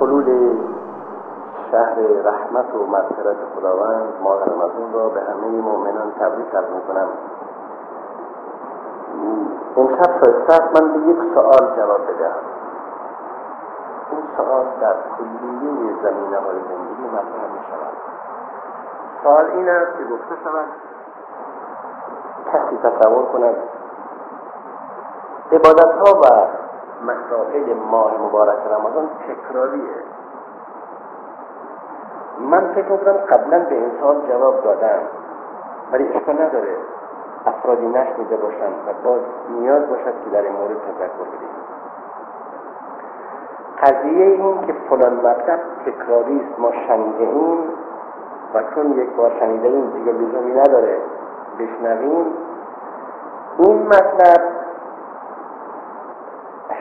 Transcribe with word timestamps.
حلول 0.00 0.58
شهر 1.70 1.96
رحمت 2.24 2.74
و 2.74 2.86
مغفرت 2.86 3.36
خداوند 3.56 4.12
ماه 4.22 4.44
رمضان 4.44 4.92
را 4.92 5.08
به 5.08 5.20
همه 5.20 5.60
مؤمنان 5.60 6.12
تبریک 6.20 6.54
عرض 6.54 6.70
می‌کنم. 6.70 7.08
امشب 9.76 10.24
شایسته 10.24 10.80
من 10.80 10.92
به 10.92 10.98
یک 11.10 11.18
سوال 11.34 11.76
جواب 11.76 12.00
بدهم. 12.02 12.42
این 14.10 14.22
سوال 14.36 14.66
در 14.80 14.94
کلیه 15.18 15.94
زمینه 16.02 16.36
های 16.36 16.56
زندگی 16.68 17.06
مطرح 17.12 17.52
می 17.52 17.60
شود 17.70 17.92
سوال 19.22 19.44
این 19.44 19.68
است 19.68 19.92
که 19.98 20.04
گفته 20.04 20.44
شود 20.44 20.66
کسی 22.52 22.76
تصور 22.76 23.24
کند 23.24 23.56
عبادت 25.52 25.92
ها 25.92 26.20
و 26.20 26.59
مسائل 27.02 27.74
ماه 27.90 28.22
مبارک 28.22 28.58
رمضان 28.66 29.08
تکراریه. 29.28 30.04
من 32.40 32.72
فکر 32.74 32.92
می‌کنم 32.92 33.12
قبلا 33.12 33.58
به 33.58 33.74
این 33.74 33.90
سال 34.00 34.16
جواب 34.28 34.64
دادم 34.64 35.00
ولی 35.92 36.08
اشکال 36.08 36.42
نداره. 36.42 36.76
افرادی 37.46 37.86
نشنیده 37.86 38.36
باشند 38.36 38.74
و 38.86 38.92
باز 39.04 39.20
نیاز 39.50 39.88
باشد 39.88 40.24
که 40.24 40.30
در 40.32 40.42
این 40.42 40.52
مورد 40.52 40.70
تذکر 40.70 41.36
بدیم. 41.36 41.48
قضیه 43.82 44.26
این 44.26 44.66
که 44.66 44.74
فلان 44.90 45.14
مطلب 45.14 45.60
تکراری 45.86 46.40
است 46.40 46.60
ما 46.60 46.72
شنیده 46.72 47.24
ایم 47.24 47.58
و 48.54 48.62
چون 48.74 48.92
یک 48.92 49.16
بار 49.16 49.32
شنیده 49.40 49.68
ایم 49.68 49.90
دیگه 49.90 50.12
لزومی 50.12 50.52
نداره 50.52 50.98
بشنویم. 51.58 52.26
این 53.58 53.86
مطلب 53.86 54.59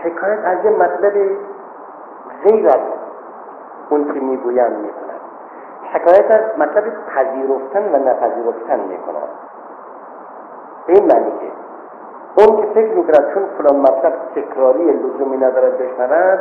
حکایت 0.03 0.39
از 0.45 0.65
یه 0.65 0.71
مطلب 0.71 1.13
غیر 2.43 2.67
از 2.67 2.79
اون 3.89 4.13
که 4.13 4.19
می‌گویند 4.19 4.77
می‌کند. 4.77 5.19
حکایت 5.93 6.31
از 6.31 6.59
مطلب 6.59 6.83
پذیرفتن 7.05 7.95
و 7.95 8.09
نپذیرفتن 8.09 8.79
می‌کند. 8.79 9.29
به 10.87 10.93
این 10.93 11.05
معنی 11.05 11.31
که 11.31 11.51
اون 12.37 12.61
که 12.61 12.67
فکر 12.73 12.93
می‌کند 12.93 13.33
چون 13.33 13.43
فلان 13.57 13.81
مطلب 13.81 14.13
تکراری 14.35 14.91
لزومی 14.91 15.37
ندارد 15.37 15.77
بشنود 15.77 16.39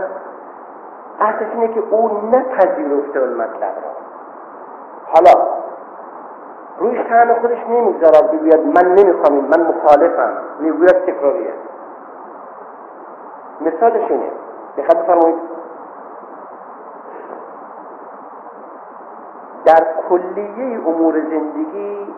اصلش 1.20 1.52
اینه 1.54 1.68
که 1.68 1.82
او 1.90 2.10
نپذیرفته 2.32 3.20
اون 3.20 3.34
مطلب 3.34 3.62
را. 3.62 3.92
حالا 5.04 5.48
روی 6.78 6.96
شهن 6.96 7.34
خودش 7.34 7.58
نمی‌گذارد 7.68 8.30
بگوید 8.32 8.60
من 8.60 8.94
نمی‌خوام 8.94 9.34
من 9.34 9.66
مخالفم 9.66 10.32
می‌گوید 10.60 11.04
تکراریه. 11.06 11.52
مثالش 13.60 14.10
اینه. 14.10 14.30
دقت 14.76 14.96
بفرمایید. 14.96 15.38
در 19.64 19.86
کلیه 20.08 20.88
امور 20.88 21.20
زندگی 21.20 22.14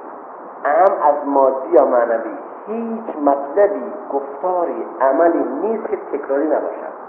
ام 0.64 1.02
از 1.02 1.26
مادی 1.26 1.68
یا 1.68 1.84
معنوی 1.84 2.38
هیچ 2.66 3.16
مطلبی 3.16 3.92
گفتاری 4.12 4.86
عملی 5.00 5.44
نیست 5.44 5.88
که 5.88 5.96
تکراری 5.96 6.46
نباشد. 6.46 7.00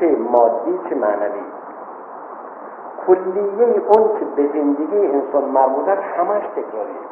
چه 0.00 0.16
مادی 0.16 0.80
چه 0.88 0.94
معنوی. 0.94 1.44
کلیه 3.06 3.82
اون 3.88 4.18
که 4.18 4.24
به 4.36 4.48
زندگی 4.52 5.06
انسان 5.06 5.44
مربوط 5.44 5.88
است 5.88 6.02
همش 6.02 6.42
تکراریه. 6.42 7.02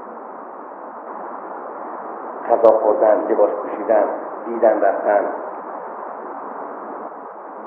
غذا 2.50 2.78
خوردن 2.78 3.27
لباس 3.28 3.50
پوشیدن 3.50 4.04
دیدن 4.46 4.80
رفتن. 4.80 5.24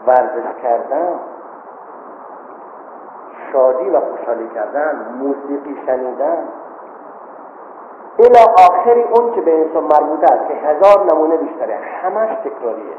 ورزش 0.08 0.62
کردن 0.62 1.20
شادی 3.52 3.90
و 3.90 4.00
خوشحالی 4.00 4.48
کردن 4.48 5.16
موسیقی 5.20 5.82
شنیدن. 5.86 6.48
الا 8.20 8.70
آخری 8.70 9.04
اون 9.04 9.32
که 9.36 9.42
به 9.42 9.60
انسان 9.60 9.84
مربوط 9.84 10.32
است 10.32 10.48
که 10.48 10.54
هزار 10.54 11.06
نمونه 11.14 11.38
بیشتره 11.38 11.76
همش 11.76 12.30
تکراریه. 12.30 12.96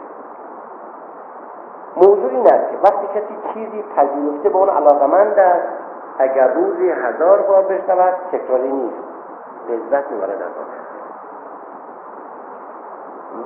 موضوع 1.97 2.31
این 2.31 2.47
است 2.47 2.71
که 2.71 2.77
وقتی 2.83 3.07
کسی 3.07 3.39
چیزی 3.55 3.85
پذیرفته 3.97 4.49
به 4.49 4.57
اون 4.59 4.69
علاقمند 4.69 5.39
است 5.39 5.69
اگر 6.19 6.49
روزی 6.55 6.91
هزار 6.91 7.43
بار 7.43 7.63
بشنود 7.63 8.15
تکراری 8.33 8.73
نیست. 8.73 8.97
لذت 9.69 10.11
می‌برد 10.11 10.31
از 10.31 10.41
آن. 10.41 11.04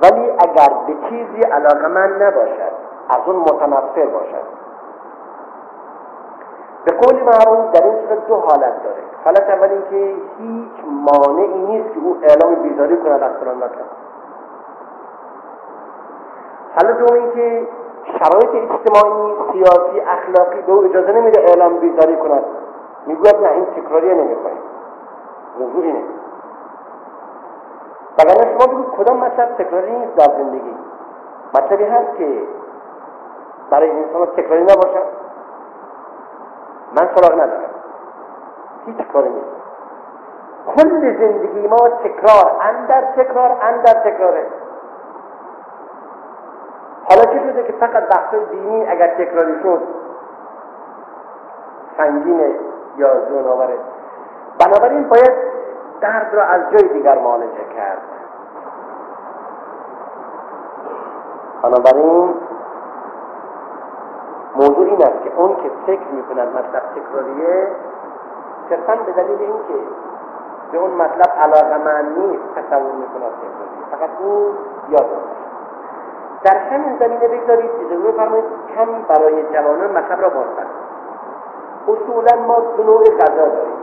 ولی 0.01 0.31
اگر 0.31 0.73
به 0.87 1.09
چیزی 1.09 1.41
علاقمند 1.41 2.23
نباشد 2.23 2.73
از 3.09 3.19
اون 3.25 3.35
متنفر 3.35 4.05
باشد. 4.05 4.59
به 6.85 6.91
قول 6.91 7.23
معروف 7.23 7.71
در 7.71 7.83
این 7.83 8.07
صورت 8.07 8.27
دو 8.27 8.35
حالت 8.35 8.83
داره. 8.83 9.03
حالت 9.25 9.49
اول 9.49 9.69
اینکه 9.69 10.15
هیچ 10.37 10.71
مانعی 10.85 11.59
نیست 11.59 11.93
که 11.93 11.99
او 11.99 12.17
اعلام 12.21 12.55
بیزاری 12.55 12.97
کند 12.97 13.23
از 13.23 13.31
فلان 13.31 13.55
مطلب. 13.55 13.85
حالا 16.75 16.91
دوم 16.91 17.15
اینکه 17.15 17.67
شرایط 18.05 18.71
اجتماعی 18.71 19.35
سیاسی 19.51 19.99
اخلاقی 19.99 20.61
به 20.61 20.71
او 20.71 20.85
اجازه 20.85 21.11
نمیده 21.11 21.41
اعلام 21.41 21.77
بیزاری 21.77 22.17
کند. 22.17 22.43
می‌گوید 23.07 23.35
نه 23.35 23.51
این 23.51 23.65
تکراریه 23.65 24.13
نمی‌خواهیم 24.13 24.61
موضوع 25.59 25.83
اینه 25.83 26.03
وگرنه 28.19 28.57
شما 28.57 28.73
بگید 28.73 28.91
کدام 28.97 29.17
مطلب 29.17 29.57
تکراری 29.57 29.91
نیست 29.91 30.15
در 30.15 30.33
زندگی؟ 30.37 30.75
مطلبی 31.53 31.83
هست 31.83 32.17
که 32.17 32.43
برای 33.69 33.91
انسان 33.91 34.25
تکراری 34.25 34.63
نباشد. 34.63 35.05
من 36.99 37.09
سراغ 37.15 37.33
ندارم. 37.33 37.69
هیچ 38.85 38.97
کاری 39.13 39.29
نیست. 39.29 39.59
کل 40.75 41.17
زندگی 41.17 41.67
ما 41.67 41.77
تکرار 42.03 42.61
اندر 42.61 43.01
تکرار 43.01 43.57
اندر 43.61 43.93
تکراره. 43.93 44.47
حالا 47.09 47.25
چه 47.33 47.39
شده 47.39 47.63
که 47.63 47.73
فقط 47.73 48.03
بحث 48.09 48.35
دینی 48.51 48.85
اگر 48.85 49.07
تکراری 49.07 49.63
شد 49.63 49.81
سنگینه 51.97 52.55
یا 52.97 53.25
زون 53.29 53.47
آوره 53.47 53.77
بنابراین 54.59 55.09
باید 55.09 55.48
درد 56.01 56.33
را 56.33 56.43
از 56.43 56.61
جای 56.71 56.93
دیگر 56.93 57.17
معالجه 57.17 57.65
کرد. 57.75 58.01
بنابراین 61.61 62.33
موضوع 64.55 64.85
این 64.85 65.03
است 65.03 65.23
که 65.23 65.35
اون 65.35 65.55
که 65.55 65.71
فکر 65.85 66.07
می‌کند 66.11 66.47
مطلب 66.47 66.83
تکراریه 66.95 67.67
صرفا 68.69 68.95
به 68.95 69.11
دلیل 69.11 69.41
اینکه 69.41 69.87
به 70.71 70.77
اون 70.77 70.91
مطلب 70.91 71.33
علاقه 71.39 71.77
من 71.77 72.05
نیست 72.17 72.43
تصور 72.55 72.91
می‌کند 72.91 73.31
تکراریه. 73.41 73.85
فقط 73.91 74.09
او 74.19 74.53
یاد 74.89 75.05
در 76.43 76.57
همین 76.57 76.97
زمینه 76.99 77.27
بگذارید 77.27 77.71
اجازه 77.85 78.11
فرمایید 78.11 78.45
کمی 78.75 79.05
برای 79.09 79.43
جوانان 79.53 79.91
مطلب 79.91 80.21
را 80.21 80.29
باز 80.29 80.45
اصولا 81.87 82.47
ما 82.47 82.59
دو 82.77 82.83
نوع 82.83 83.03
غذا 83.03 83.35
داریم. 83.35 83.78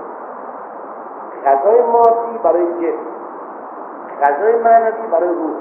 غذای 1.47 1.83
مادی 1.83 2.39
برای 2.43 2.67
جسم 2.67 3.07
غذای 4.23 4.57
معنوی 4.63 5.07
برای 5.13 5.29
روح. 5.29 5.57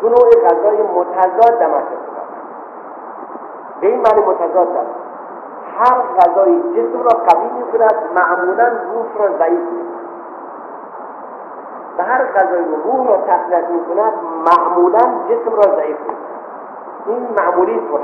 دو 0.00 0.08
نوع 0.08 0.30
غذای 0.44 0.82
متضاد 0.82 1.58
در 1.58 1.68
به 3.80 3.86
این 3.86 4.00
معنی 4.00 4.26
متضاد 4.26 4.76
است 4.76 4.90
هر 5.78 6.02
غذای 6.02 6.60
جسم 6.60 7.02
را 7.02 7.24
قوی 7.28 7.48
می 7.48 7.72
کند 7.72 7.94
معمولا 8.18 8.66
روح 8.66 9.06
را 9.18 9.38
ضعیف 9.38 9.60
می 9.60 9.90
و 11.98 12.02
هر 12.02 12.24
غذای 12.24 12.64
روح 12.84 13.08
را 13.08 13.16
تقویت 13.16 13.68
می 13.68 13.84
کند 13.84 14.12
معمولا 14.46 15.00
جسم 15.28 15.54
را 15.54 15.76
ضعیف 15.76 15.96
می 16.00 16.16
این 17.06 17.28
معمولی 17.40 17.80
طور 17.90 18.00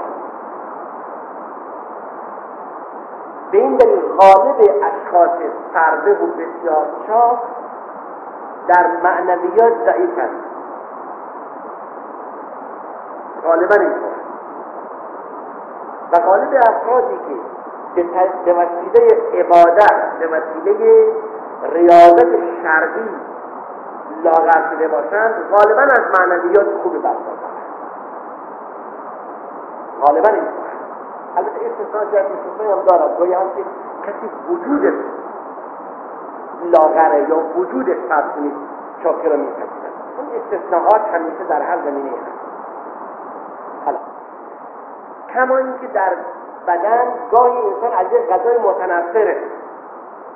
به 3.53 3.59
این 3.59 3.77
دلیل 3.77 4.01
غالب 4.01 4.61
اشخاص 4.61 5.31
فرده 5.75 6.13
و 6.13 6.27
بسیار 6.27 6.87
چاک 7.07 7.39
در 8.69 8.87
معنویات 9.03 9.73
ضعیف 9.87 10.19
هست 10.19 10.47
غالبا 13.45 13.75
اینطور 13.75 14.17
و 16.13 16.19
غالب 16.19 16.55
افرادی 16.69 17.17
که 17.95 18.03
به 18.45 18.53
وسیله 18.53 19.23
عبادت 19.35 20.19
به 20.21 20.27
وسیله 20.27 21.07
ریاضت 21.63 22.29
شرعی 22.63 23.09
لاغر 24.25 24.71
شده 24.71 24.89
باشند 24.89 25.35
غالبا 25.51 25.83
از 25.83 26.21
معنویات 26.21 26.67
خوبی 26.83 26.99
برخوردارند. 26.99 27.57
غالبا 30.03 30.29
این 30.29 30.45
البته 31.37 31.61
استثناء 31.67 32.05
در 32.05 32.27
استثناء 32.27 32.77
هم 32.77 32.83
دارد 32.85 33.19
گاهی 33.19 33.33
هست 33.33 33.57
که 33.57 33.63
کسی 34.03 34.31
وجودش 34.51 34.95
لاغره 36.73 37.29
یا 37.29 37.39
وجودش 37.57 37.97
فرض 38.09 38.25
کنید 38.35 38.53
شاکر 39.03 39.29
را 39.29 39.37
میپذیرد. 39.37 39.93
اون 40.19 40.27
استثناءات 40.37 41.01
همیشه 41.15 41.45
در 41.49 41.63
هر 41.63 41.79
زمینه 41.85 42.11
هست. 42.11 42.39
حالا 43.85 43.99
کما 45.35 45.57
اینکه 45.57 45.87
در 45.87 46.13
بدن 46.67 47.05
گاهی 47.33 47.59
انسان 47.59 47.93
از 47.93 48.07
یک 48.13 48.29
غذای 48.29 48.59
متنفره. 48.59 49.43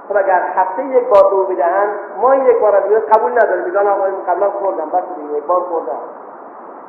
خب 0.09 0.17
اگر 0.17 0.43
هفته 0.55 0.85
یک 0.85 1.09
بار 1.09 1.31
دو 1.31 1.45
بدهن 1.45 1.89
ما 2.21 2.35
یک 2.35 2.61
بار 2.61 2.81
قبول 2.81 3.33
نداره 3.33 3.65
میگن 3.65 3.87
آقا 3.87 4.05
قبلا 4.29 4.51
خوردم 4.51 4.91
بس 4.91 5.03
یک 5.37 5.45
بار 5.45 5.61
خوردم. 5.61 5.99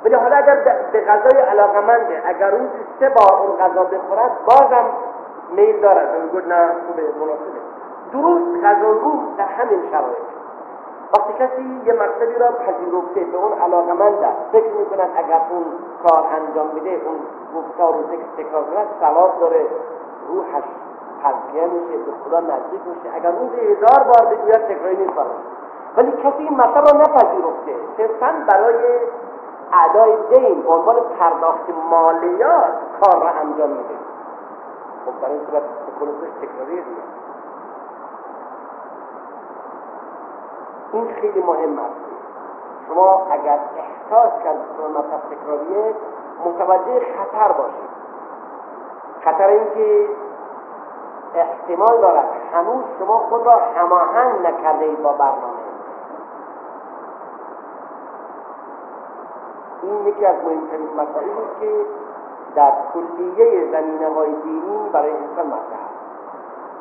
ولی 0.06 0.15
حالا 0.15 0.36
اگر 0.36 0.56
به 0.92 1.01
غذای 1.01 1.42
علاقمنده 1.42 2.21
اگر 2.25 2.50
روز 2.50 2.69
سه 3.00 3.09
بار 3.09 3.42
اون 3.42 3.57
غذا 3.57 3.83
بخورد 3.83 4.31
بازم 4.45 4.86
میل 5.51 5.81
دارد. 5.81 6.21
میگه 6.21 6.48
نه 6.48 6.68
خوبه 6.88 7.03
مناسبه. 7.19 7.62
درست 8.13 8.65
غذا 8.65 8.92
رو 8.92 9.12
در 9.38 9.45
همین 9.45 9.80
شرایط. 9.92 10.31
وقتی 11.18 11.33
کسی 11.33 11.81
یه 11.86 11.94
مقصدی 11.94 12.39
را 12.39 12.48
پذیرفته 12.48 13.31
به 13.31 13.38
اون 13.38 13.53
علاقمند 13.53 14.24
است 14.24 14.38
فکر 14.51 14.74
می‌کند 14.80 15.09
اگر 15.15 15.42
اون 15.50 15.65
کار 16.03 16.25
انجام 16.36 16.68
بده 16.68 16.89
اون 16.89 17.18
گفتار 17.56 17.94
رو 17.94 18.03
تکرار 18.38 18.63
کند 18.63 18.88
ثواب 19.01 19.39
داره. 19.39 19.65
روحش 20.27 20.63
تزکیه 21.24 21.63
میشه 21.63 21.98
به 22.06 22.12
خدا 22.24 22.39
نزدیک 22.39 22.81
میشه. 22.88 23.15
اگر 23.15 23.31
روز 23.31 23.50
هزار 23.53 24.03
بار 24.03 24.36
بگوید 24.36 24.68
تکراری 24.68 24.98
نیست 24.98 25.13
ولی 25.98 26.12
کسی 26.12 26.44
این 26.44 26.57
مطلب 26.57 26.86
را 26.88 27.00
نپذیرفته 27.00 27.75
صرفا 27.98 28.33
برای 28.48 29.00
ادای 29.73 30.18
دین 30.29 30.62
به 30.62 30.69
عنوان 30.69 30.95
پرداخت 31.19 31.69
مالیات 31.91 32.73
کار 33.01 33.23
را 33.23 33.29
انجام 33.29 33.69
میده. 33.69 33.95
خب 35.06 35.21
برای 35.21 35.38
این 35.38 35.45
صورت 35.45 35.63
تکراری 36.41 36.75
دیگه. 36.75 37.01
این 40.94 41.13
خیلی 41.13 41.41
مهم 41.41 41.79
است. 41.79 41.95
شما 42.88 43.27
اگر 43.31 43.59
احساس 43.77 44.44
کردید 44.44 44.77
که 44.77 45.00
مطلب 45.00 45.21
تکراریه 45.31 45.95
متوجه 46.45 47.00
خطر 47.00 47.51
باشید. 47.51 47.91
خطر 49.21 49.47
اینکه 49.47 50.09
احتمال 51.35 52.01
دارد 52.01 52.25
هنوز 52.53 52.83
شما 53.00 53.17
خود 53.17 53.45
را 53.45 53.59
هماهنگ 53.75 54.47
نکرده 54.47 54.85
اید 54.85 55.03
با 55.03 55.13
برنامه. 55.13 55.61
این 59.81 60.07
یکی 60.07 60.25
از 60.25 60.36
مهمترین 60.36 60.89
مسائلی 60.94 61.31
که 61.60 61.86
در 62.56 62.74
کلیه 62.94 63.72
زمینه 63.72 64.10
های 64.10 64.33
دینی 64.44 64.89
برای 64.94 65.12
انسان 65.12 65.48
مطرح 65.48 65.81
است. 65.86 66.01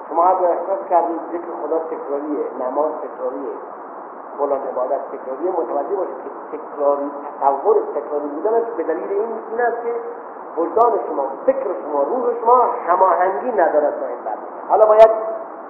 شما 0.09 0.25
اگر 0.25 0.49
احساس 0.49 0.79
کردید 0.91 1.21
ذکر 1.33 1.67
خدا 1.67 1.79
تکراریه 1.79 2.45
نماز 2.61 2.91
تکراریه 3.03 3.55
فلان 4.39 4.61
عبادت 4.73 5.01
تکراری 5.13 5.49
متوجه 5.49 5.97
باشید 5.97 6.17
که 6.53 6.59
تکراری 6.59 7.11
تصور 7.41 7.77
تکراری 7.95 8.27
بودنش 8.27 8.65
به 8.77 8.83
دلیل 8.83 9.11
این 9.11 9.33
این 9.51 9.61
است 9.61 9.83
که 9.83 9.95
وجدان 10.57 10.93
شما 11.09 11.25
فکر 11.47 11.67
شما 11.83 12.03
روح 12.03 12.41
شما 12.41 12.57
هماهنگی 12.87 13.53
ندارد 13.53 14.01
با 14.01 14.07
این 14.07 14.19
حالا 14.69 14.87
باید 14.87 15.11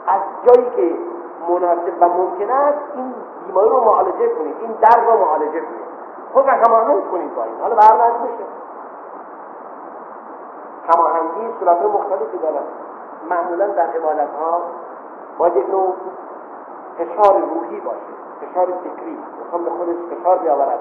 از 0.06 0.20
جایی 0.46 0.70
که 0.76 0.96
مناسب 1.48 1.92
و 2.00 2.08
ممکن 2.08 2.50
است 2.50 2.78
این 2.94 3.14
بیماری 3.46 3.68
رو 3.68 3.84
معالجه 3.84 4.28
کنید 4.28 4.56
این 4.60 4.72
درد 4.72 5.06
رو 5.06 5.18
معالجه 5.18 5.60
کنید. 5.60 5.89
خود 6.32 6.46
را 6.46 6.52
هماهنگ 6.52 7.10
کنید 7.10 7.34
با 7.34 7.44
این. 7.44 7.60
حالا 7.60 7.74
برنامه 7.74 8.18
بشه 8.18 8.44
هماهنگی 10.94 11.54
صورت 11.60 11.82
مختلفی 11.82 12.38
دارد 12.38 12.64
معمولا 13.30 13.66
در 13.66 13.86
عبادت 13.86 14.34
ها 14.40 14.62
باید 15.38 15.56
یک 15.56 15.70
نوع 15.70 15.94
فشار 16.98 17.40
روحی 17.40 17.80
باشه. 17.80 18.12
فشار 18.40 18.66
فکری. 18.66 19.18
می‌خوام 19.44 19.64
به 19.64 19.70
خودش 19.70 19.96
فشار 20.10 20.38
بیاورد. 20.38 20.78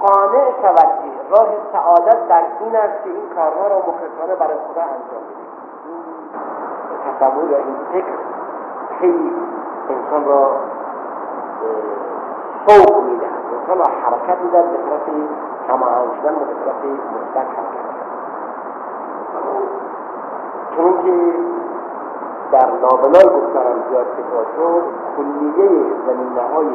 قانع 0.00 0.52
شود 0.62 0.88
که 1.02 1.30
راه 1.30 1.48
سعادت 1.72 2.28
در 2.28 2.42
این 2.60 2.76
است 2.76 3.04
که 3.04 3.10
این 3.10 3.28
کارها 3.34 3.66
را 3.66 3.78
مخلصانه 3.78 4.34
برای 4.34 4.56
خدا 4.56 4.82
انجام 4.82 5.22
بده. 5.28 5.42
این 6.90 7.14
تصور 7.18 7.50
یا 7.50 7.58
این 7.58 7.76
فکر 7.92 8.18
خیلی 9.00 9.32
انسان 9.88 10.24
را 10.24 10.56
سوق 12.66 13.02
می‌دهد 13.02 13.31
انسان 13.62 13.92
حرکت 14.02 14.42
می‌دهد 14.42 14.72
به 14.72 14.78
طرف 14.78 15.08
هماهنگ 15.68 16.10
شدن 16.20 16.34
و 16.34 16.38
به 16.38 16.54
طرف 16.64 16.84
مثبت 16.84 17.46
حرکت 17.46 17.92
چون 20.76 21.02
که 21.02 21.34
در 22.52 22.70
لابلای 22.70 23.40
گفتارم 23.40 23.82
زیاد 23.90 24.06
تکرار 24.06 24.46
شد 24.56 24.82
کلیه 25.16 25.68
زمینه 26.06 26.42
های 26.54 26.68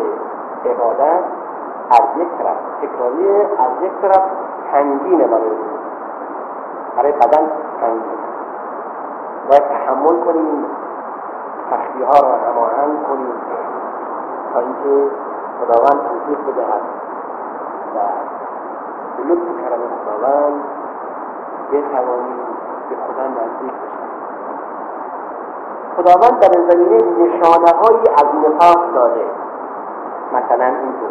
عبادت 0.65 1.23
از 1.91 2.17
یک 2.17 2.27
طرف 2.37 2.57
تکراری 2.81 3.41
از 3.41 3.71
یک 3.81 3.91
طرف 4.01 4.23
سنگینه 4.71 5.27
برای 5.27 5.51
برای 6.97 7.11
بدن 7.11 7.51
سنگین 7.81 8.17
باید 9.49 9.63
تحمل 9.63 10.23
کنیم 10.25 10.65
سختی 11.69 12.03
ها 12.03 12.27
را 12.27 12.35
هماهنگ 12.37 13.07
کنیم 13.07 13.33
تا 14.53 14.59
اینکه 14.59 15.11
خداوند 15.59 16.07
توفیق 16.07 16.39
بدهد 16.47 16.81
و 17.95 17.99
به 19.17 19.23
لطف 19.23 19.61
کرم 19.61 19.79
خداوند 20.05 20.63
بتوانیم 21.71 22.37
به 22.89 22.95
خدا 22.95 23.27
نزدیک 23.27 23.71
بشیم 23.71 24.07
خداوند 25.97 26.39
در 26.39 26.69
زمینه 26.69 26.97
نشانه 26.97 27.71
هایی 27.81 28.07
از 28.17 28.25
نفاق 28.45 28.93
داده. 28.93 29.25
مثلا 30.33 30.65
اینطور. 30.65 31.09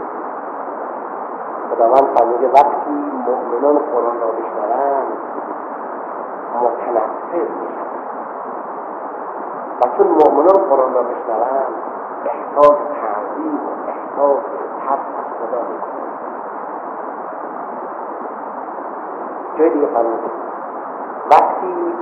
خداوند 1.70 2.16
فرموده 2.18 2.48
وقتی 2.48 2.90
مؤمنان 3.26 3.78
قرآن 3.78 4.20
را 4.20 4.26
بشنوند 4.26 5.06
متنفر 6.62 7.48
میشن 7.60 7.86
و 9.80 9.96
چون 9.96 10.06
مؤمنان 10.06 10.68
قرآن 10.70 10.94
را 10.94 11.02
بشنوند 11.02 11.74
احساس 12.24 12.78
تب 14.16 15.00
از 15.18 15.28
خدا 15.38 15.62
جای 19.58 19.70
دیگه 19.70 19.86
وقتی 21.30 21.94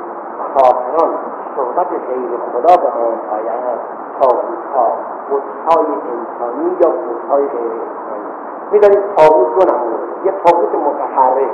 کافران 0.54 1.14
صحبت 1.56 1.86
غیر 1.88 2.30
خدا 2.52 2.76
به 2.82 2.88
آن 2.88 3.14
آید 3.30 3.78
تابوت 4.20 4.64
ها 4.74 4.92
بودهای 5.30 5.86
انسانی 5.86 6.76
یا 6.80 6.90
بودهای 6.90 7.48
غیر 7.48 7.72
انسانی. 7.72 8.30
می‌دانید 8.72 9.14
تابوت 9.16 9.48
دو 9.58 9.74
نمونه. 9.74 9.96
یه 10.24 10.32
تابوت 10.44 10.74
متحرک. 10.74 11.50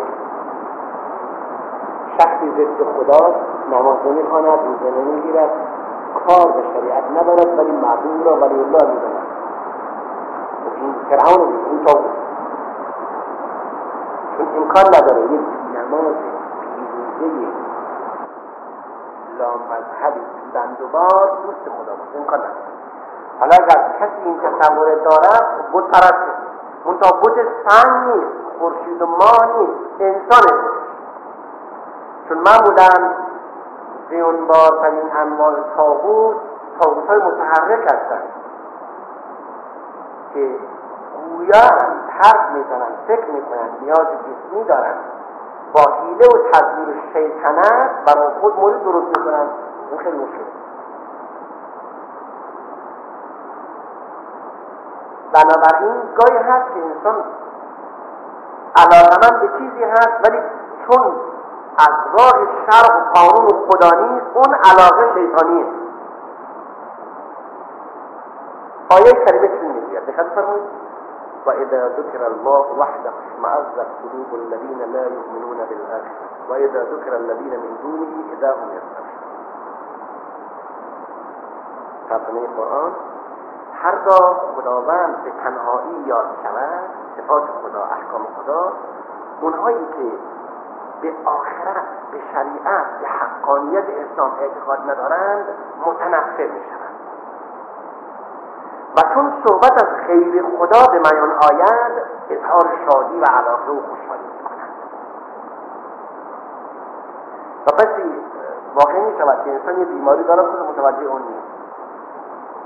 شخصی 2.18 2.50
ضد 2.50 2.84
خدا 2.84 3.34
نماز 3.72 3.96
نمی‌خواند 4.06 4.58
روزه 4.66 4.96
نمی‌گیرد 4.96 5.50
کار 6.26 6.52
به 6.52 6.62
شریعت 6.74 7.04
ندارد 7.10 7.58
ولی 7.58 7.72
معبود 7.72 8.26
را 8.26 8.34
ولی 8.34 8.54
الله 8.54 8.94
می‌داند. 8.94 9.09
فرعون 11.10 11.48
این 11.66 11.84
تابوت 11.84 12.10
چون 14.36 14.46
امکان 14.56 14.84
نداره 14.84 15.22
یک 15.22 15.40
نماز 15.76 16.14
پیروزه 17.18 17.48
اسلام 19.34 19.60
مذهبی 19.70 20.20
بند 20.54 20.80
و 20.80 20.88
بار 20.92 21.38
دوست 21.46 21.76
خدا 21.76 21.94
باشه. 21.94 22.18
امکان 22.18 22.38
نداره. 22.38 22.54
حالا 23.40 23.52
اگر 23.52 23.92
کسی 24.00 24.22
این 24.24 24.40
تصور 24.40 24.94
دارد 24.94 25.72
بود 25.72 25.88
پرسته 25.88 26.30
منتها 26.84 27.20
بود 27.20 27.34
سنگ 27.68 28.14
نیست 28.14 28.40
خورشید 28.58 29.02
و 29.02 29.06
ماه 29.06 29.58
نیست 29.58 30.00
انسان 30.00 30.58
چون 32.28 32.38
معمولا 32.38 33.14
زیونبارترین 34.10 35.12
انواع 35.16 35.54
تابوت 35.76 36.36
تابوت 36.80 37.06
های 37.08 37.18
متحرک 37.18 37.82
هستند. 37.84 38.39
که 40.34 40.56
گویا 41.28 41.60
حرف 42.08 42.50
می‌زنند 42.52 42.98
فکر 43.06 43.26
می‌کنند 43.30 43.70
نیاز 43.82 44.06
جسمی 44.06 44.64
دارند 44.64 44.98
با 45.72 45.80
حیله 45.80 46.26
و 46.26 46.50
تدبیر 46.52 46.94
شیطنت 47.12 47.90
برای 48.06 48.28
خود 48.40 48.56
مورد 48.56 48.84
درست 48.84 49.18
می‌کنن 49.18 49.46
این 49.90 49.98
خیلی 49.98 50.16
مشکل. 50.16 50.44
بنابراین 55.32 56.02
گاهی 56.16 56.38
هست 56.38 56.74
که 56.74 56.80
انسان 56.80 57.24
علاقمند 58.76 59.40
به 59.40 59.58
چیزی 59.58 59.84
هست 59.84 60.28
ولی 60.28 60.38
چون 60.86 61.12
از 61.78 61.94
راه 62.18 62.46
شرق 62.66 62.96
و 62.96 63.18
قانون 63.18 63.46
و 63.46 63.66
خدا 63.70 63.90
نیست 64.00 64.26
اون 64.34 64.54
علاقه 64.54 65.14
شیطانیه. 65.14 65.66
آیه 68.90 69.12
کریمه 69.26 69.48
چی 69.48 69.79
دقت 70.06 70.26
فرمایید 70.34 70.68
وإذا 71.46 71.88
ذكر 71.88 72.26
الله 72.26 72.66
وحده 72.78 73.12
اشمأزت 73.26 73.88
قلوب 74.02 74.34
الذين 74.34 74.92
لا 74.92 75.04
يؤمنون 75.06 75.58
بالآخرة. 75.68 76.26
وإذا 76.50 76.82
ذكر 76.84 77.16
الذين 77.16 77.54
من 77.64 77.76
دونه 77.82 78.12
إذا 78.32 78.50
هم 78.52 78.68
يستبشرون. 78.76 79.30
ترجمه 82.10 82.46
قرآن 82.56 82.92
هرگاه 83.74 84.40
خداوند 84.56 85.24
به 85.24 85.30
تنهایی 85.30 86.02
یاد 86.06 86.26
شود 86.42 86.90
صفات 87.16 87.42
خدا 87.62 87.82
احکام 87.84 88.26
خدا 88.36 88.72
اونهایی 89.40 89.86
که 89.86 90.18
به 91.02 91.14
آخرت 91.24 91.86
به 92.12 92.20
شریعت 92.32 93.00
به 93.00 93.08
حقانیت 93.08 93.84
اسلام 93.84 94.32
اعتقاد 94.40 94.90
ندارند 94.90 95.46
متنفر 95.86 96.46
می 96.46 96.60
شوند 96.60 96.89
و 98.96 99.00
چون 99.14 99.32
صحبت 99.46 99.72
از 99.72 100.06
خیر 100.06 100.44
خدا 100.58 100.92
به 100.92 100.98
میان 100.98 101.30
آید 101.30 101.92
اظهار 102.30 102.70
شادی 102.86 103.20
و 103.20 103.24
علاقه 103.24 103.72
و 103.72 103.80
خوشحالی 103.80 104.24
و 107.66 107.70
واقع 108.74 109.00
می 109.00 109.18
شود 109.18 109.44
که 109.44 109.50
انسان 109.50 109.78
یه 109.78 109.84
بیماری 109.84 110.24
داره 110.24 110.42
خود 110.42 110.60
متوجه 110.60 111.06
اون 111.06 111.22
نیست. 111.22 111.46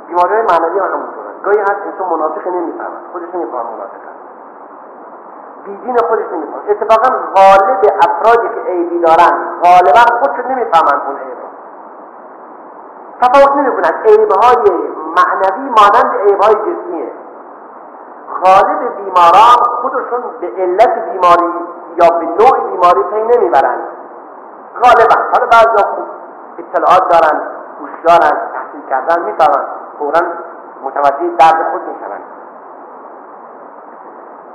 بیماری 0.07 0.35
های 0.35 0.43
معنوی 0.43 0.78
هم 0.78 0.87
همونطور 0.87 1.25
گاهی 1.45 1.61
هست 1.61 1.81
انسان 1.93 2.09
منافقه 2.09 2.50
نمی‌فهمد. 2.50 3.02
خودش 3.12 3.35
نمیفهم 3.35 3.66
منافق 3.66 3.95
هست 3.95 4.25
بیدین 5.64 5.97
خودش 6.09 6.25
نمیفهم 6.33 6.61
اتفاقا 6.69 7.09
غالب 7.37 7.81
افرادی 8.09 8.49
که 8.54 8.71
عیبی 8.71 9.00
دارن 9.00 9.33
غالبا 9.62 10.19
خودشون 10.21 10.52
نمی‌فهمن 10.52 11.07
اون 11.07 11.16
عیب 11.16 11.38
تفاوت 13.21 13.57
نمی‌کنن 13.57 14.02
عیبهای 14.04 15.03
معنوی 15.16 15.68
مانند 15.68 16.21
عیبهای 16.21 16.54
جسمیه. 16.54 17.12
غالب 18.44 18.97
بیماران 18.97 19.61
خودشون 19.83 20.23
به 20.40 20.47
علت 20.47 20.99
بیماری 21.11 21.52
یا 21.97 22.09
به 22.18 22.26
نوع 22.26 22.71
بیماری 22.71 23.02
پی 23.02 23.37
نمی‌برند 23.37 23.80
غالبا. 24.83 25.14
حالا 25.33 25.47
بعضی 25.47 25.83
خوب 25.94 26.06
اطلاعات 26.59 27.09
دارن 27.09 27.40
هوشیارن 27.80 28.40
تحصیل 28.54 28.83
کردن 28.90 29.23
می‌فهمن. 29.25 29.64
فورا 29.99 30.21
متوجه 30.83 31.28
درد 31.38 31.71
خود 31.73 31.83
می‌شوند. 31.88 32.25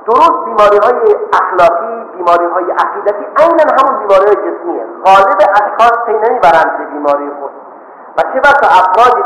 درست 0.06 0.46
بیماری 0.46 0.78
های 0.84 1.16
اخلاقی 1.34 2.06
بیماری 2.18 2.46
های 2.46 2.72
عقیدتی 2.72 3.26
عینا 3.38 3.64
همون 3.80 4.00
بیماری 4.00 4.26
های 4.26 4.36
جسمیه. 4.36 4.86
غالب 5.06 5.38
اشخاص 5.62 6.06
پی 6.06 6.14
نمی‌برند 6.14 6.78
به 6.78 6.86
بیماری 6.86 7.32
خود. 7.40 7.52
و 8.18 8.22
چه 8.22 8.40
بسا 8.40 8.68
افراد 8.68 9.24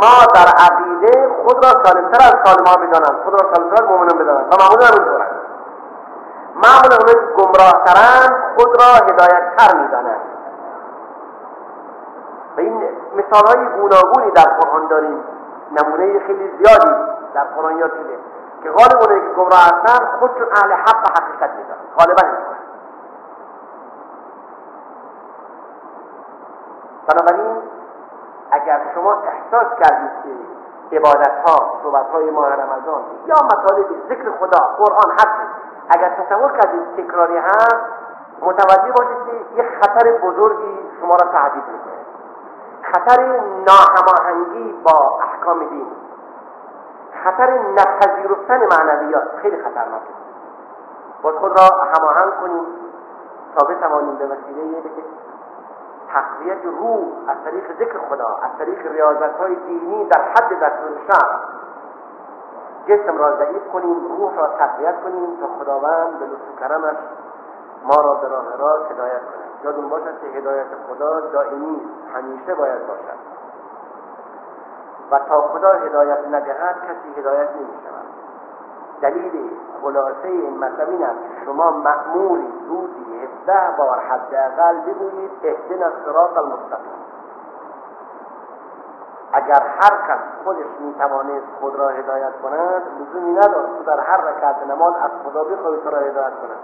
بیمار 0.00 0.26
در 0.34 0.48
عقیده 0.64 1.28
خود 1.44 1.64
را 1.64 1.84
سالمتر 1.84 2.20
از 2.26 2.34
سالمها 2.44 2.76
بدانند 2.76 3.24
خود 3.24 3.32
را 3.32 3.52
سالمتر 3.54 3.84
از 3.84 3.90
مؤمنان 3.90 4.18
بدانند 4.18 4.46
و 4.52 4.56
معمولا 4.62 4.86
همینطورند 4.86 5.40
معمولا 6.54 6.96
اونایی 7.00 7.18
که 7.26 7.42
گمراهترند 7.42 8.32
خود 8.56 8.82
را 8.82 9.06
هدایتتر 9.06 9.76
می‌دانند 9.76 10.20
و 12.56 12.60
این 12.60 12.82
مثال 13.16 13.46
های 13.46 13.80
گوناگونی 13.80 14.30
در 14.30 14.44
قرآن 14.60 14.86
داریم. 14.88 15.24
نمونه 15.72 16.18
خیلی 16.26 16.50
زیادی 16.58 16.90
در 17.34 17.44
قرآن 17.44 17.78
یاد 17.78 17.90
شده 17.90 18.18
که 18.62 18.70
غالب 18.70 19.02
اونایی 19.02 19.20
که 19.20 19.34
گمراه 19.36 19.60
هستن 19.60 20.18
خودشون 20.20 20.46
اهل 20.52 20.72
حق 20.72 21.04
و 21.04 21.22
حقیقت 21.22 21.50
میدن 21.50 21.76
غالبا 21.98 22.22
اینطور. 22.22 22.56
بنابراین 27.06 27.75
اگر 28.66 28.80
شما 28.94 29.12
احساس 29.12 29.66
کردید 29.82 30.10
که 30.90 30.96
عبادت 30.96 31.32
ها 31.46 31.80
صحبت 31.82 32.06
های 32.06 32.30
ماه 32.30 32.52
رمضان 32.52 33.02
یا 33.26 33.34
مطالب 33.44 33.86
ذکر 34.08 34.30
خدا 34.40 34.58
قرآن 34.78 35.10
هست 35.12 35.38
اگر 35.90 36.08
تصور 36.08 36.52
کردید 36.52 36.96
تکراری 36.96 37.36
هست 37.36 37.76
متوجه 38.42 38.92
باشید 38.92 39.16
که 39.26 39.62
یک 39.62 39.66
خطر 39.82 40.12
بزرگی 40.12 40.78
شما 41.00 41.14
را 41.14 41.32
تهدید 41.32 41.64
می‌کنه. 41.68 42.06
خطر 42.82 43.40
ناهماهنگی 43.66 44.72
با 44.72 45.20
احکام 45.22 45.58
دین. 45.58 45.86
خطر 47.24 47.58
نپذیرفتن 47.58 48.60
معنویات 48.76 49.36
خیلی 49.42 49.62
خطرناکه. 49.62 50.12
باید 51.22 51.36
خود 51.36 51.60
را 51.60 51.80
هماهنگ 51.94 52.40
کنیم 52.40 52.66
تا 53.56 53.66
بتوانیم 53.66 54.16
به 54.16 54.24
وسیله 54.24 54.82
تقویت 56.12 56.64
روح 56.64 57.06
از 57.28 57.36
طریق 57.44 57.78
ذکر 57.78 57.98
خدا 57.98 58.38
از 58.42 58.58
طریق 58.58 58.92
ریاضت 58.92 59.36
های 59.40 59.54
دینی 59.54 60.04
در 60.04 60.22
حد 60.22 60.60
دستور 60.60 60.90
شرع 61.06 61.38
جسم 62.86 63.18
را 63.18 63.36
ضعیف 63.36 63.68
کنیم 63.72 64.18
روح 64.18 64.36
را 64.36 64.46
تقویت 64.46 65.02
کنیم 65.02 65.36
تا 65.40 65.46
خداوند 65.46 66.18
به 66.18 66.26
لطف 66.26 66.60
کرمش 66.60 66.96
ما 67.82 68.00
را 68.00 68.14
به 68.14 68.28
راه 68.28 68.56
راست 68.56 68.92
هدایت 68.92 69.20
کند. 69.20 69.64
یادون 69.64 69.88
باشد 69.88 70.20
که 70.20 70.26
هدایت 70.26 70.66
خدا 70.88 71.20
دائمی 71.20 71.80
همیشه 72.14 72.54
باید 72.54 72.86
باشد. 72.86 73.18
و 75.10 75.18
تا 75.18 75.40
خدا 75.40 75.72
هدایت 75.72 76.18
ندهد 76.26 76.76
کسی 76.76 77.20
هدایت 77.20 77.48
نمی 77.50 77.74
شود 77.84 78.25
دلیل 79.00 79.50
خلاصه 79.82 80.28
این 80.28 80.58
مطلب 80.58 80.88
این 80.88 81.04
است. 81.04 81.18
شما 81.44 81.70
مأموری 81.70 82.52
روزی 82.68 83.22
هفده 83.22 83.76
بار 83.78 83.98
حداقل 83.98 84.80
بگویید 84.80 85.30
اهدنا 85.44 85.86
الصراط 85.86 86.38
المستقیم. 86.38 86.96
اگر 89.32 89.62
هر 89.62 90.08
کس 90.08 90.44
خودش 90.44 90.66
می‌توانست 90.80 91.46
خود 91.60 91.76
را 91.76 91.88
هدایت 91.88 92.40
کند 92.42 92.82
لزومی 93.00 93.32
ندارد 93.32 93.78
تو 93.78 93.84
در 93.86 94.00
هر 94.00 94.16
رکعت 94.16 94.66
نماز 94.66 94.94
از 94.96 95.10
خدا 95.24 95.44
بخواهی 95.44 95.80
تو 95.84 95.90
را 95.90 95.98
هدایت 95.98 96.32
کند. 96.40 96.60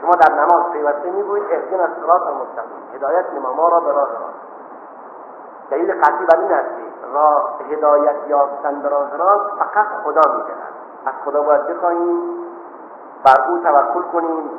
شما 0.00 0.10
در 0.10 0.34
نماز 0.34 0.72
پیوسته 0.72 1.10
می‌گویید 1.10 1.44
اهدنا 1.50 1.82
الصراط 1.82 2.22
المستقیم. 2.22 2.94
هدایت 2.94 3.24
نما 3.34 3.52
ما 3.52 3.68
را 3.68 3.80
به 3.80 3.92
راه 3.92 4.08
راست 4.08 4.42
دلیل 5.70 6.00
قطعی 6.00 6.26
بر 6.26 6.38
این 6.38 6.52
است 6.52 6.81
راه 7.12 7.58
هدایت 7.70 8.16
یافتن 8.28 8.82
به 8.82 8.88
راه 8.88 9.16
راست 9.16 9.50
فقط 9.58 9.86
خدا 10.04 10.32
می‌دهد. 10.36 10.72
از 11.06 11.14
خدا 11.24 11.42
باید 11.42 11.66
بخواهیم 11.66 12.18
بر 13.24 13.50
او 13.50 13.58
توکل 13.58 14.02
کنیم. 14.12 14.50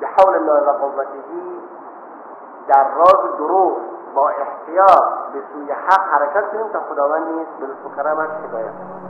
به 0.00 0.06
حول 0.06 0.34
الله 0.34 0.70
و 0.70 0.72
قوته 0.72 1.10
در 2.68 2.94
راز 2.94 3.38
درست 3.38 3.80
با 4.14 4.28
احتیاط 4.28 5.32
به 5.32 5.42
سوی 5.52 5.72
حق 5.72 6.00
حرکت 6.10 6.50
کنیم 6.52 6.68
تا 6.68 6.80
خداوند 6.80 7.28
نیز 7.28 7.46
به 7.60 7.66
لطف 7.66 7.86
و 7.86 7.96
کرمش 7.96 8.30
هدایت 8.48 9.06